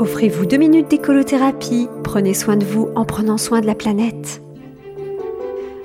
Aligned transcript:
Offrez-vous 0.00 0.44
deux 0.44 0.56
minutes 0.56 0.90
d'écolothérapie. 0.90 1.88
Prenez 2.02 2.34
soin 2.34 2.56
de 2.56 2.64
vous 2.64 2.88
en 2.96 3.04
prenant 3.04 3.38
soin 3.38 3.60
de 3.60 3.66
la 3.66 3.76
planète. 3.76 4.42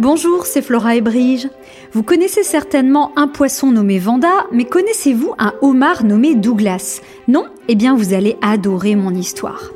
Bonjour, 0.00 0.44
c'est 0.44 0.60
Flora 0.60 0.96
et 0.96 1.00
Brige. 1.00 1.48
Vous 1.92 2.02
connaissez 2.02 2.42
certainement 2.42 3.12
un 3.14 3.28
poisson 3.28 3.70
nommé 3.70 4.00
Vanda, 4.00 4.46
mais 4.50 4.64
connaissez-vous 4.64 5.34
un 5.38 5.54
homard 5.62 6.02
nommé 6.02 6.34
Douglas? 6.34 7.00
Non? 7.28 7.46
Eh 7.68 7.76
bien, 7.76 7.94
vous 7.94 8.12
allez 8.12 8.36
adorer 8.42 8.96
mon 8.96 9.14
histoire. 9.14 9.70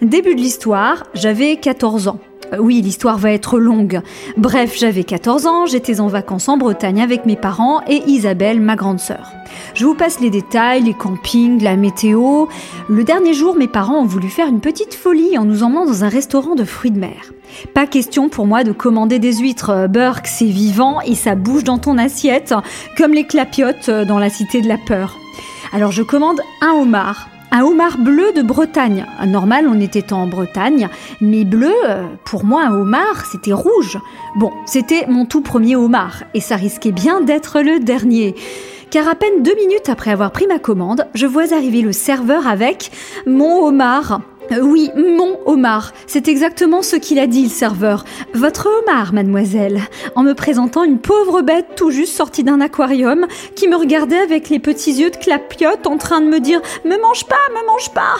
Début 0.00 0.34
de 0.34 0.40
l'histoire, 0.40 1.04
j'avais 1.12 1.56
14 1.56 2.08
ans. 2.08 2.20
Euh, 2.52 2.58
oui, 2.58 2.80
l'histoire 2.80 3.18
va 3.18 3.32
être 3.32 3.58
longue. 3.58 4.00
Bref, 4.36 4.76
j'avais 4.78 5.04
14 5.04 5.46
ans, 5.46 5.66
j'étais 5.66 6.00
en 6.00 6.08
vacances 6.08 6.48
en 6.48 6.56
Bretagne 6.56 7.00
avec 7.00 7.26
mes 7.26 7.36
parents 7.36 7.80
et 7.88 8.02
Isabelle, 8.06 8.60
ma 8.60 8.76
grande 8.76 9.00
sœur. 9.00 9.32
Je 9.74 9.84
vous 9.84 9.94
passe 9.94 10.20
les 10.20 10.30
détails, 10.30 10.82
les 10.82 10.94
campings, 10.94 11.62
la 11.62 11.76
météo. 11.76 12.46
Le 12.88 13.04
dernier 13.04 13.34
jour, 13.34 13.56
mes 13.56 13.68
parents 13.68 14.00
ont 14.00 14.06
voulu 14.06 14.28
faire 14.28 14.48
une 14.48 14.60
petite 14.60 14.94
folie 14.94 15.38
en 15.38 15.44
nous 15.44 15.62
emmenant 15.62 15.86
dans 15.86 16.04
un 16.04 16.08
restaurant 16.08 16.54
de 16.54 16.64
fruits 16.64 16.90
de 16.90 16.98
mer. 16.98 17.32
Pas 17.74 17.86
question 17.86 18.28
pour 18.28 18.46
moi 18.46 18.64
de 18.64 18.72
commander 18.72 19.18
des 19.18 19.36
huîtres. 19.36 19.70
Euh, 19.70 19.88
Burke, 19.88 20.26
c'est 20.26 20.44
vivant 20.44 21.00
et 21.00 21.14
ça 21.14 21.34
bouge 21.34 21.64
dans 21.64 21.78
ton 21.78 21.98
assiette, 21.98 22.54
comme 22.96 23.12
les 23.12 23.24
clapiotes 23.24 23.88
euh, 23.88 24.04
dans 24.04 24.18
la 24.18 24.30
cité 24.30 24.60
de 24.60 24.68
la 24.68 24.78
peur. 24.78 25.16
Alors 25.72 25.92
je 25.92 26.02
commande 26.02 26.40
un 26.62 26.72
homard. 26.72 27.28
Un 27.50 27.62
homard 27.62 27.96
bleu 27.96 28.32
de 28.34 28.42
Bretagne. 28.42 29.06
Normal, 29.26 29.66
on 29.68 29.80
était 29.80 30.12
en 30.12 30.26
Bretagne, 30.26 30.88
mais 31.22 31.44
bleu, 31.44 31.72
euh, 31.88 32.04
pour 32.24 32.44
moi, 32.44 32.64
un 32.64 32.74
homard, 32.74 33.24
c'était 33.24 33.54
rouge. 33.54 33.98
Bon, 34.36 34.52
c'était 34.66 35.06
mon 35.06 35.24
tout 35.24 35.40
premier 35.40 35.74
homard, 35.74 36.24
et 36.34 36.40
ça 36.40 36.56
risquait 36.56 36.92
bien 36.92 37.22
d'être 37.22 37.62
le 37.62 37.80
dernier. 37.80 38.34
Car 38.90 39.08
à 39.08 39.14
peine 39.14 39.42
deux 39.42 39.54
minutes 39.54 39.88
après 39.88 40.10
avoir 40.10 40.30
pris 40.30 40.46
ma 40.46 40.58
commande, 40.58 41.06
je 41.14 41.26
vois 41.26 41.54
arriver 41.54 41.80
le 41.80 41.92
serveur 41.92 42.46
avec 42.46 42.90
mon 43.26 43.64
homard. 43.64 44.20
Euh, 44.52 44.60
oui, 44.60 44.90
mon 44.96 45.38
homard. 45.46 45.92
C'est 46.06 46.28
exactement 46.28 46.82
ce 46.82 46.96
qu'il 46.96 47.18
a 47.18 47.26
dit, 47.26 47.44
le 47.44 47.48
serveur. 47.48 48.04
Votre 48.34 48.68
homard, 48.68 49.12
mademoiselle. 49.12 49.80
En 50.14 50.22
me 50.22 50.34
présentant 50.34 50.84
une 50.84 50.98
pauvre 50.98 51.42
bête 51.42 51.66
tout 51.76 51.90
juste 51.90 52.14
sortie 52.14 52.44
d'un 52.44 52.60
aquarium 52.60 53.26
qui 53.54 53.68
me 53.68 53.76
regardait 53.76 54.18
avec 54.18 54.48
les 54.48 54.58
petits 54.58 54.92
yeux 54.92 55.10
de 55.10 55.16
clapiote 55.16 55.86
en 55.86 55.98
train 55.98 56.20
de 56.20 56.26
me 56.26 56.40
dire 56.40 56.60
Me 56.84 57.00
mange 57.00 57.26
pas, 57.26 57.36
me 57.50 57.66
mange 57.66 57.90
pas 57.90 58.16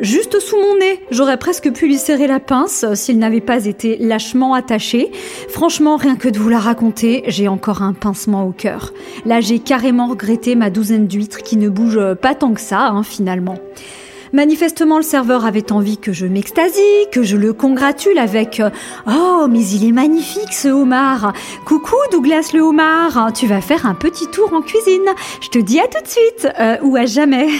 Juste 0.00 0.40
sous 0.40 0.56
mon 0.56 0.76
nez. 0.76 1.00
J'aurais 1.10 1.38
presque 1.38 1.72
pu 1.72 1.86
lui 1.86 1.98
serrer 1.98 2.26
la 2.26 2.40
pince 2.40 2.84
s'il 2.94 3.18
n'avait 3.18 3.40
pas 3.40 3.66
été 3.66 3.96
lâchement 3.98 4.54
attaché. 4.54 5.10
Franchement, 5.48 5.96
rien 5.96 6.16
que 6.16 6.28
de 6.28 6.38
vous 6.38 6.48
la 6.48 6.58
raconter, 6.58 7.24
j'ai 7.26 7.48
encore 7.48 7.82
un 7.82 7.92
pincement 7.92 8.46
au 8.46 8.52
cœur. 8.52 8.92
Là, 9.24 9.40
j'ai 9.40 9.58
carrément 9.58 10.06
regretté 10.06 10.54
ma 10.54 10.70
douzaine 10.70 11.06
d'huîtres 11.06 11.42
qui 11.42 11.56
ne 11.56 11.68
bougent 11.68 12.14
pas 12.20 12.34
tant 12.34 12.52
que 12.52 12.60
ça, 12.60 12.88
hein, 12.88 13.02
finalement. 13.02 13.58
Manifestement, 14.34 14.96
le 14.96 15.04
serveur 15.04 15.46
avait 15.46 15.70
envie 15.70 15.96
que 15.96 16.12
je 16.12 16.26
m'extasie, 16.26 16.80
que 17.12 17.22
je 17.22 17.36
le 17.36 17.52
congratule 17.52 18.18
avec 18.18 18.58
euh, 18.58 18.70
Oh, 19.06 19.46
mais 19.48 19.64
il 19.64 19.86
est 19.86 19.92
magnifique 19.92 20.52
ce 20.52 20.66
homard. 20.66 21.32
Coucou 21.64 21.94
Douglas 22.10 22.50
le 22.52 22.60
homard. 22.60 23.32
Tu 23.32 23.46
vas 23.46 23.60
faire 23.60 23.86
un 23.86 23.94
petit 23.94 24.26
tour 24.26 24.52
en 24.52 24.60
cuisine. 24.60 25.06
Je 25.40 25.50
te 25.50 25.58
dis 25.60 25.78
à 25.78 25.86
tout 25.86 26.02
de 26.02 26.08
suite 26.08 26.48
euh, 26.58 26.78
Ou 26.82 26.96
à 26.96 27.06
jamais. 27.06 27.46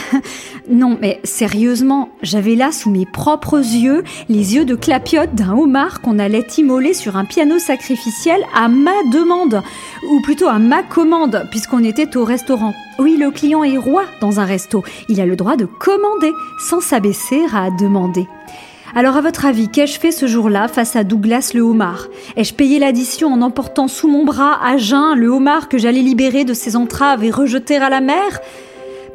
Non, 0.66 0.96
mais 0.98 1.20
sérieusement, 1.24 2.08
j'avais 2.22 2.54
là 2.54 2.72
sous 2.72 2.88
mes 2.88 3.04
propres 3.04 3.58
yeux 3.58 4.02
les 4.30 4.54
yeux 4.54 4.64
de 4.64 4.74
clapiote 4.74 5.34
d'un 5.34 5.52
homard 5.52 6.00
qu'on 6.00 6.18
allait 6.18 6.46
immoler 6.56 6.94
sur 6.94 7.16
un 7.16 7.26
piano 7.26 7.58
sacrificiel 7.58 8.40
à 8.54 8.68
ma 8.68 9.02
demande, 9.12 9.62
ou 10.10 10.22
plutôt 10.22 10.48
à 10.48 10.58
ma 10.58 10.82
commande, 10.82 11.46
puisqu'on 11.50 11.84
était 11.84 12.16
au 12.16 12.24
restaurant. 12.24 12.72
Oui, 12.98 13.18
le 13.18 13.30
client 13.30 13.62
est 13.62 13.76
roi 13.76 14.04
dans 14.22 14.40
un 14.40 14.44
resto. 14.46 14.84
Il 15.08 15.20
a 15.20 15.26
le 15.26 15.36
droit 15.36 15.56
de 15.56 15.66
commander 15.66 16.32
sans 16.68 16.80
s'abaisser 16.80 17.42
à 17.52 17.70
demander. 17.70 18.26
Alors 18.96 19.16
à 19.16 19.20
votre 19.20 19.44
avis, 19.44 19.68
qu'ai-je 19.68 19.98
fait 19.98 20.12
ce 20.12 20.26
jour-là 20.26 20.68
face 20.68 20.94
à 20.94 21.02
Douglas 21.02 21.50
le 21.52 21.62
homard? 21.62 22.06
Ai-je 22.36 22.54
payé 22.54 22.78
l'addition 22.78 23.32
en 23.32 23.42
emportant 23.42 23.88
sous 23.88 24.08
mon 24.08 24.24
bras 24.24 24.58
à 24.64 24.76
jeun 24.76 25.14
le 25.16 25.28
homard 25.28 25.68
que 25.68 25.78
j'allais 25.78 26.00
libérer 26.00 26.44
de 26.44 26.54
ses 26.54 26.76
entraves 26.76 27.24
et 27.24 27.30
rejeter 27.30 27.76
à 27.76 27.90
la 27.90 28.00
mer? 28.00 28.40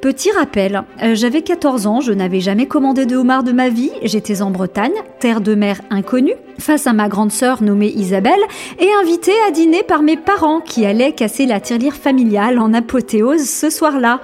Petit 0.01 0.31
rappel, 0.31 0.83
euh, 1.01 1.15
j'avais 1.15 1.41
14 1.41 1.87
ans, 1.87 1.99
je 1.99 2.13
n'avais 2.13 2.39
jamais 2.39 2.67
commandé 2.67 3.05
de 3.05 3.17
homard 3.17 3.43
de 3.43 3.51
ma 3.51 3.67
vie, 3.67 3.91
j'étais 4.01 4.41
en 4.41 4.49
Bretagne, 4.49 4.93
terre 5.19 5.41
de 5.41 5.55
mer 5.55 5.81
inconnue, 5.89 6.35
face 6.57 6.87
à 6.87 6.93
ma 6.93 7.09
grande 7.09 7.33
sœur 7.33 7.61
nommée 7.61 7.91
Isabelle, 7.93 8.39
et 8.79 8.87
invitée 9.01 9.33
à 9.47 9.51
dîner 9.51 9.83
par 9.83 10.01
mes 10.01 10.15
parents 10.15 10.61
qui 10.61 10.85
allaient 10.85 11.11
casser 11.11 11.45
la 11.45 11.59
tirelire 11.59 11.95
familiale 11.95 12.59
en 12.59 12.73
apothéose 12.73 13.49
ce 13.49 13.69
soir-là. 13.69 14.21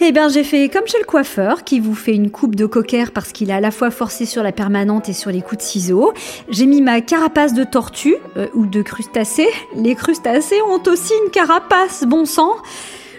Eh 0.00 0.12
bien, 0.12 0.28
j'ai 0.28 0.44
fait 0.44 0.68
comme 0.68 0.86
chez 0.86 0.98
le 0.98 1.04
coiffeur 1.04 1.64
qui 1.64 1.80
vous 1.80 1.94
fait 1.94 2.14
une 2.14 2.30
coupe 2.30 2.54
de 2.54 2.66
cocker 2.66 3.10
parce 3.12 3.32
qu'il 3.32 3.50
a 3.50 3.56
à 3.56 3.60
la 3.60 3.72
fois 3.72 3.90
forcé 3.90 4.26
sur 4.26 4.44
la 4.44 4.52
permanente 4.52 5.08
et 5.08 5.12
sur 5.12 5.32
les 5.32 5.40
coups 5.40 5.58
de 5.58 5.62
ciseaux. 5.62 6.12
J'ai 6.48 6.66
mis 6.66 6.80
ma 6.82 7.00
carapace 7.00 7.52
de 7.52 7.64
tortue 7.64 8.14
euh, 8.36 8.46
ou 8.54 8.66
de 8.66 8.80
crustacé. 8.82 9.48
Les 9.74 9.96
crustacés 9.96 10.62
ont 10.62 10.80
aussi 10.86 11.12
une 11.24 11.32
carapace, 11.32 12.04
bon 12.06 12.26
sang. 12.26 12.52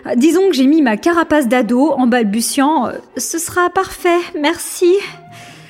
Euh, 0.06 0.16
disons 0.16 0.48
que 0.48 0.54
j'ai 0.54 0.68
mis 0.68 0.82
ma 0.82 0.96
carapace 0.96 1.50
d'ado 1.50 1.92
en 1.92 2.08
balbutiant 2.08 2.88
euh, 2.88 2.94
Ce 3.18 3.40
sera 3.40 3.70
parfait, 3.70 4.20
merci. 4.40 4.94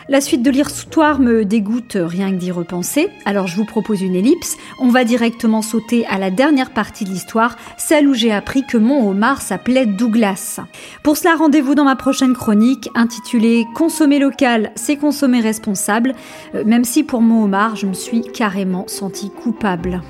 La 0.09 0.22
suite 0.22 0.42
de 0.42 0.50
l'histoire 0.50 1.20
me 1.20 1.46
dégoûte 1.46 1.96
rien 1.96 2.31
que 2.31 2.38
d'y 2.38 2.50
repenser, 2.50 3.09
alors 3.25 3.46
je 3.46 3.56
vous 3.56 3.64
propose 3.64 4.02
une 4.02 4.16
ellipse. 4.16 4.58
On 4.80 4.90
va 4.90 5.03
directement 5.03 5.62
sauter 5.62 6.03
à 6.08 6.18
la 6.18 6.31
dernière 6.31 6.72
partie 6.72 7.06
de 7.06 7.12
l'histoire, 7.12 7.58
celle 7.78 8.08
où 8.08 8.16
j'ai 8.16 8.31
appris 8.31 8.64
que 8.66 8.80
mon 8.80 9.08
homard 9.08 9.44
s'appelait 9.44 9.86
Douglas. 9.86 10.62
Pour 11.03 11.16
cela, 11.16 11.36
rendez-vous 11.36 11.75
dans 11.75 11.84
ma 11.84 11.96
prochaine 11.96 12.34
chronique 12.34 12.90
intitulée 12.96 13.68
Consommer 13.75 14.18
local, 14.18 14.72
c'est 14.74 14.96
consommer 14.96 15.42
responsable, 15.42 16.16
euh, 16.56 16.64
même 16.66 16.86
si 16.86 17.03
pour 17.03 17.22
mon 17.22 17.44
homard, 17.44 17.76
je 17.76 17.86
me 17.86 17.94
suis 17.94 18.24
carrément 18.24 18.88
sentie 18.88 19.30
coupable. 19.30 20.02